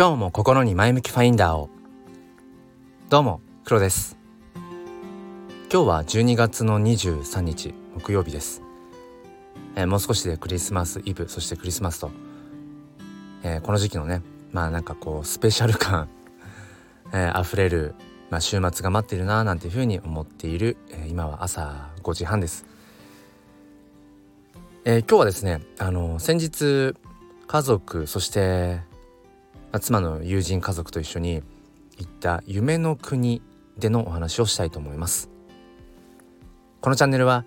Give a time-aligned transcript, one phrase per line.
[0.00, 1.68] 今日も心に前向きファインダーを。
[3.10, 4.16] どうも黒です。
[5.70, 8.62] 今日は12月の23日木曜日です、
[9.76, 12.12] えー、もう少しでクリスマスイブそしてクリスマスと、
[13.42, 14.22] えー、この時期のね
[14.52, 16.08] まあなんかこうスペシャル感、
[17.12, 17.94] えー、溢れる、
[18.30, 22.64] まあ、週末が待っているななんていうふうに思っている、え今は朝5時半です。
[24.86, 26.94] えー、今日はですねあの先日
[27.46, 28.88] 家族そして
[29.78, 31.42] 妻の友人家族と一緒に
[31.98, 33.42] 行った夢の国
[33.78, 35.30] でのお話をしたいと思います。
[36.80, 37.44] このチャンネルは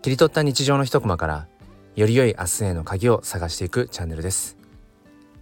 [0.00, 1.48] 切り取った日常の一コマから
[1.96, 4.56] より良い明日への鍵を探していくチャンネルです。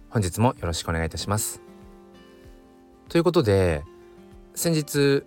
[0.09, 1.61] 本日もよろしくお願いいたします。
[3.07, 3.83] ということで
[4.55, 5.23] 先日、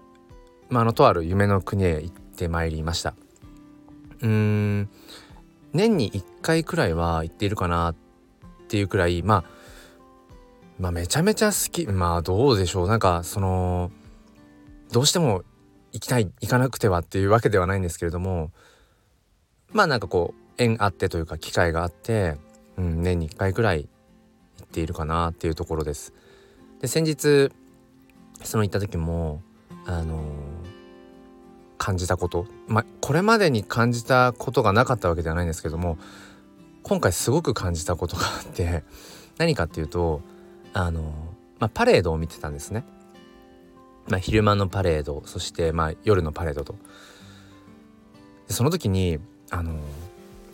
[0.69, 3.15] まあ、あのとある夢の国へ行ってまいりました。
[4.21, 4.89] うーん
[5.73, 7.95] 年に1回くらいは行っているかなっ
[8.69, 9.58] ていうくらいまあ
[10.79, 11.87] まあめちゃめちゃ好き。
[11.87, 12.89] まあどうでしょう。
[12.89, 13.91] なんかその
[14.93, 15.43] どうしても
[15.93, 18.53] 行きたい行かなくてはっていうわけではないんですけれども
[19.73, 22.37] まあなんかこう縁あってというか機会があって、
[22.77, 23.89] うん、年に1回くらい
[24.59, 26.13] 行っているかなっていうところです。
[26.81, 27.51] で先日
[28.43, 29.43] その行った時も
[29.85, 30.23] あの
[31.77, 32.47] 感じたこと。
[32.67, 35.99] まあこれまでに感じたことがなかったわけではないんですけども
[36.83, 38.85] 今回すごく感じたことがあって
[39.39, 40.23] 何かっていうと
[40.73, 41.03] あの、
[41.59, 42.85] まあ、パレードを見てたんですね。
[44.09, 46.75] まあ、昼間のパレードそしてまあ夜のパレードと。
[48.49, 49.19] その時に
[49.51, 49.79] あの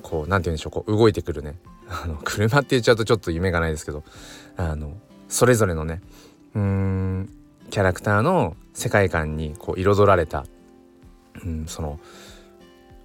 [0.02, 1.56] こう何て言うんでしょうこう動いてくるね
[1.88, 4.02] あの車って言っちゃうとちょっと夢がないですけど
[4.56, 4.96] あの
[5.28, 6.02] それぞれのね
[6.56, 7.30] うん
[7.70, 10.44] キャラクターの世界観にこう彩られた
[11.44, 11.98] うん、その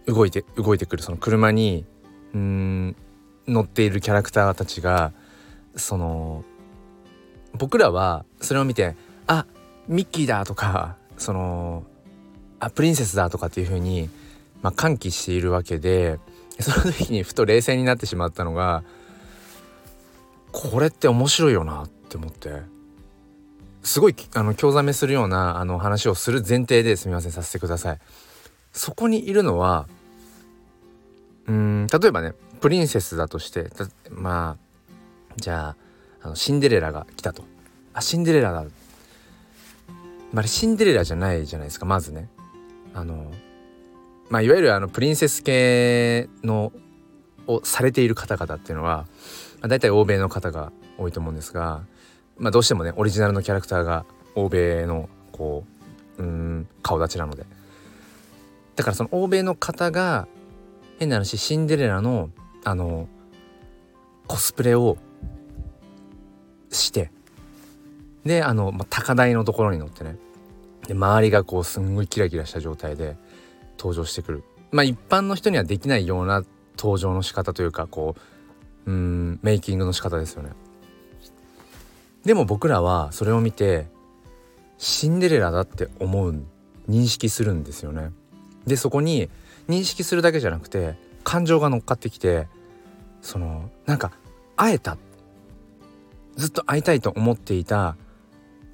[0.06, 1.86] 動いて動いてくるその車に
[2.34, 2.96] うん
[3.48, 5.12] 乗っているキャラクターたちが
[5.76, 6.44] その
[7.54, 8.96] 僕らはそれを見て
[9.28, 9.46] あ
[9.88, 11.84] ミッキーだとかその
[12.60, 14.10] あプリンセスだとかっていう風に
[14.62, 16.20] まあ、歓喜しているわけで
[16.60, 18.84] その時にふと冷静になってしまったのが
[20.52, 22.62] これって面白いよなって思って
[23.84, 28.00] すごいあの興ざめするようなあの話をする前提ですみませんさせてください。
[28.74, 29.88] そこにいるのは
[31.48, 33.70] うん例えばねプリンセスだとして
[34.12, 35.76] まあじゃあ
[36.22, 37.44] あのシンデレラが来たと。
[37.94, 38.66] あシンデレラだ。
[40.32, 42.30] まあ、シンデレラじゃないじゃないですかまずね。
[42.94, 43.32] あの
[44.30, 46.72] まあいわゆるあのプリンセス系の
[47.48, 49.08] をされている方々っていうのは、
[49.60, 51.82] まあ、大体欧米の方が多いと思うんですが、
[52.38, 55.64] まあ、どうしてもねオリジナルのキャラクターが欧米のこ
[56.20, 57.46] ううん顔立ちなので。
[58.76, 60.28] だからその欧米の方が
[61.00, 62.30] 変な話シンデレラの
[62.64, 63.10] あの
[64.28, 64.98] コスプレを
[66.72, 67.12] して。
[68.26, 70.18] であの、まあ、高台のところに乗ってね。
[70.88, 73.16] で周りがこうすんごいキラキラした状態で
[73.78, 74.44] 登場してくる。
[74.72, 76.44] まあ一般の人にはできないような
[76.78, 78.16] 登場の仕方というかこ
[78.86, 80.52] ううんメイキングの仕方ですよね。
[82.26, 83.88] でも僕らはそれを見て
[84.78, 86.44] シンデレラだって思う
[86.90, 88.12] 認識するんですよね。
[88.66, 89.30] でそこに
[89.68, 92.48] 認識するだけじゃなくて感情が乗っかってきて
[93.22, 94.12] そのなんか
[94.56, 94.98] 会えた
[96.40, 97.98] ずっと会いたいと思っていた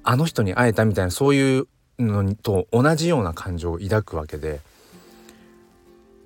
[0.04, 1.66] あの人に会えたみたいなそういう
[1.98, 4.60] のと同じような感情を抱くわけで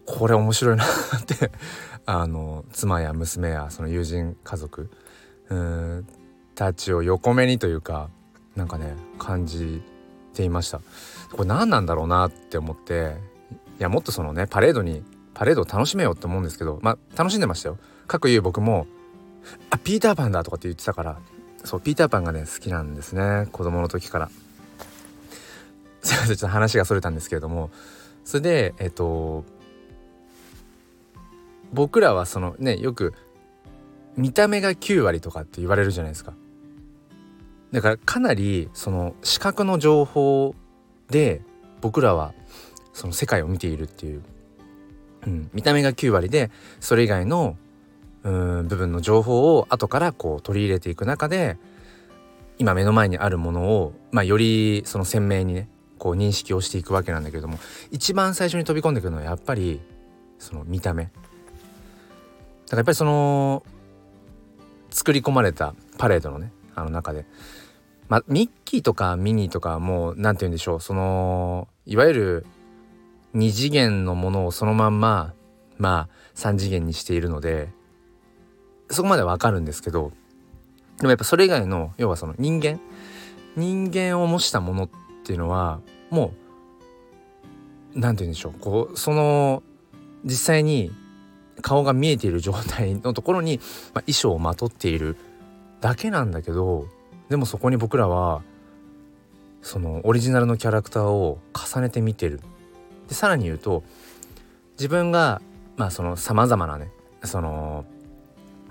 [0.04, 1.50] これ面白いなって
[2.04, 4.90] あの妻や娘やその友人家族
[5.48, 6.06] うん
[6.54, 8.10] たちを横目にというか
[8.54, 9.82] なんかね感じ
[10.34, 10.82] ていました
[11.32, 13.16] これ何なんだろうなって思って
[13.78, 15.02] いやもっとそのねパレードに
[15.32, 17.78] パレードを楽しめようって思うんですけどまあ楽しんでましたよ。
[18.06, 18.86] かくいう僕も
[19.70, 21.18] 「あピーターパンだ」とかって言ってたから
[21.64, 24.30] そうピーターパンがね好きなんですね子供の時から。
[26.02, 27.70] すいませんちょっと話がそれたんですけれども
[28.24, 29.44] それでえっと
[31.72, 33.12] 僕らはそのねよく
[34.16, 36.32] 見た目が9割とかって言われるじゃないですか。
[37.72, 40.54] だからかなりその視覚の情報
[41.08, 41.42] で
[41.80, 42.34] 僕らは
[42.92, 44.22] その世界を見ているっていう、
[45.26, 46.50] うん、見た目が9割で
[46.80, 47.56] それ以外の
[48.22, 51.56] 部分の情報を後からこう取り入れていく中で
[52.58, 55.68] 今目の前にあるものを、まあ、よりその鮮明にね
[55.98, 57.58] こう認識をしていくわけなんだけれども
[57.90, 59.80] 一番最初に飛び込んでくるのはやっぱり
[60.38, 61.04] その見た目。
[61.04, 61.20] だか
[62.72, 63.62] らやっぱりその
[64.90, 67.26] 作り込まれたパレードのねあの中で
[68.08, 72.46] まあミッキーとかミニーとかもう何て言うんでしょうそのいわゆる
[73.34, 75.34] 2次元のものをそのまんま
[75.78, 77.68] まあ3次元にしているので
[78.90, 80.12] そこまでわかるんですけど
[80.98, 82.80] でもやっぱそれ以外の要はその人間
[83.56, 84.90] 人間を模したものっ
[85.24, 86.32] ていうのはも
[87.94, 89.62] う何て言うんでしょうこうその
[90.24, 90.92] 実際に
[91.62, 93.58] 顔が見えている状態のところに、
[93.94, 95.16] まあ、衣装をまとっている
[95.80, 96.86] だけなんだけど
[97.28, 98.42] でもそこに僕らは
[99.62, 102.40] そのオリジナルのキャラクターを重ねて見てる。
[103.08, 103.82] でさらに言うと
[104.78, 105.42] 自分が
[105.76, 106.90] まあそのさまざまなね
[107.24, 107.84] その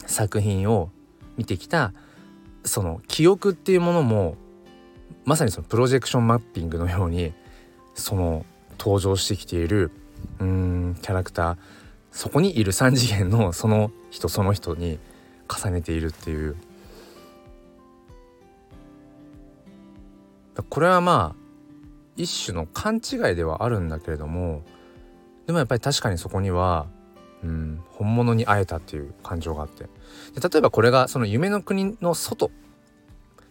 [0.09, 0.89] 作品を
[1.37, 1.93] 見てきた
[2.65, 4.35] その記憶っていうものも
[5.25, 7.33] まさにそのプロジェクションマッピングのように
[7.93, 8.45] その
[8.77, 9.91] 登場してきている
[10.39, 11.57] うんキャラクター
[12.11, 14.99] そこにいる3次元のその人その人に
[15.47, 16.55] 重ねているっていう。
[20.69, 21.39] これはまあ
[22.17, 24.63] 一種の勘違いではあるんだけれども
[25.45, 26.87] でもやっぱり確かにそこには
[27.43, 27.81] うん。
[27.91, 29.83] 本物に会えたっていう感情があって。
[30.39, 32.51] で例えばこれがその夢の国の外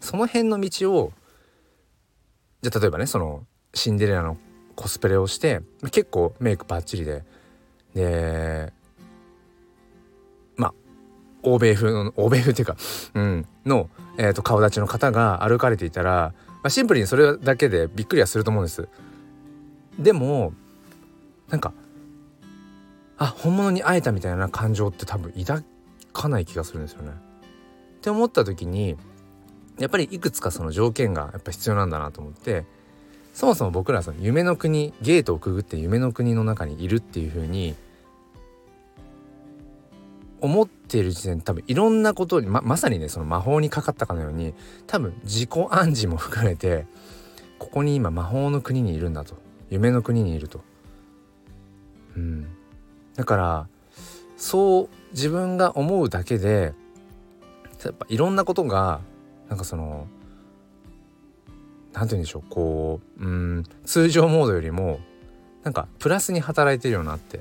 [0.00, 1.12] その辺の道を
[2.62, 3.44] じゃあ例えばねその
[3.74, 4.36] シンデレラの
[4.74, 7.24] コスプレをして結構メイクバッチリで。
[7.94, 8.72] で
[10.56, 10.74] まあ
[11.42, 12.76] 欧米風の欧米風っていうか、
[13.14, 13.88] うん、の、
[14.18, 18.88] えーと、顔立ちの方が歩かれていたら、まあ、シンプルにそれだけでびっくりはすると思うんです。
[19.98, 20.52] でも
[21.48, 21.72] なんか
[23.18, 25.62] あ本物に会えたみたいな感情って多分抱
[26.12, 27.10] かない気がするんですよね。
[27.10, 28.96] って思った時に
[29.78, 32.64] やっぱりいくつかその条件がやっぱ必要なんだなと思って
[33.34, 37.74] そもそも僕らその夢の国ゲートをくぐって夢の国の中にいるっていう風に
[40.40, 44.54] 思っている時点で多分いろんなことにままさにねその魔法にかかったかのように
[44.86, 46.86] 多分自己暗示も含めて
[47.58, 49.36] ここに今魔法の国にいるんだと
[49.70, 50.60] 夢の国にいると。
[53.18, 53.68] だから
[54.36, 56.72] そう自分が思うだけで
[57.84, 59.00] やっぱいろんなことが
[59.48, 60.06] なんかその
[61.92, 65.00] 何て言うんでしょうこううん通常モードよりも
[65.64, 67.40] なんかプラスに働いてるよなって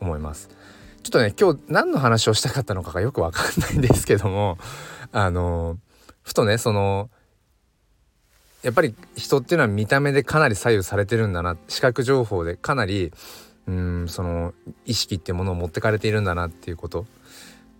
[0.00, 0.48] 思います。
[1.02, 4.56] ちょっとね今日何の話をしたかったのかがよくわかんないんですけども
[5.12, 5.78] あの
[6.22, 7.10] ふとねその
[8.62, 13.12] やっぱり人っていうのは見た目でかなり左右されてるんだな視覚情報でかなり
[13.66, 14.54] うんその
[14.84, 17.06] 意識っていうものを持ってかれているんだなっていうこと。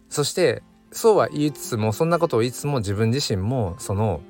[0.09, 0.63] そして
[0.93, 4.21] そうは言いつつもそんなことを言いつつも自分自身もその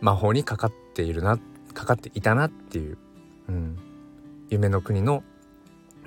[0.00, 1.38] 魔法にかかっているな
[1.74, 2.98] かかっていたなっていう、
[3.48, 3.78] うん、
[4.48, 5.22] 夢の国の、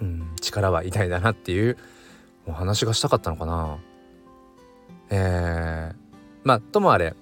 [0.02, 1.78] うん、力は偉大だなっていう
[2.48, 3.78] お話がしたかったのかな。
[5.10, 5.96] えー、
[6.44, 7.16] まあともあれ、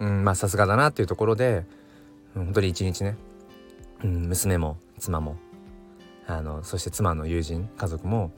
[0.00, 1.64] うん、まあさすがだなっていうところで、
[2.36, 3.16] うん、本当に一日ね、
[4.04, 5.36] うん、娘も妻も
[6.28, 8.30] あのそして妻の友人家族も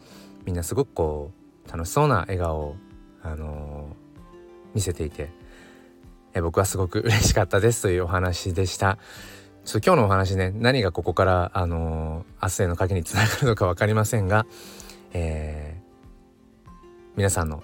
[0.46, 1.32] みんなすごくこ
[1.66, 2.76] う楽しそうな笑顔を、
[3.22, 3.94] あの、
[4.74, 5.30] 見せていて
[6.32, 8.98] え僕はすごく嬉しかったですというお話でした。
[9.64, 14.46] ちょっと今日のお話ね何がここからあの、明日への鍵につながるのか分かりませんが、
[15.12, 16.70] えー、
[17.16, 17.62] 皆さんの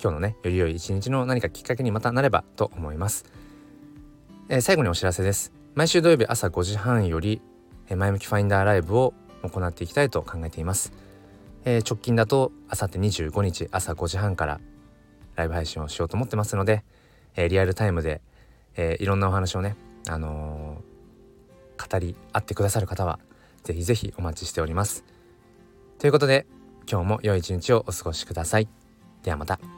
[0.00, 3.24] 今日のねより良い一日の何かきっかけにまたなればと思います。
[4.48, 5.52] えー、最後にお知らせです。
[5.74, 7.42] 毎週土曜日朝5時半より、
[7.88, 10.92] えー、前向きファインダーライブを行っていきたいと考えています。
[11.64, 14.60] えー、直近だとあさって25日朝5時半から
[15.36, 16.82] ライブ配信をしようと思ってますので、
[17.36, 18.20] えー、リアルタイムで、
[18.76, 19.76] えー、いろんなお話をね、
[20.08, 23.18] あのー、語り合ってくださる方は
[23.64, 25.04] ぜひぜひお待ちしております。
[25.98, 26.46] ということで
[26.90, 28.68] 今日も良い一日をお過ごしください。
[29.22, 29.77] ではまた。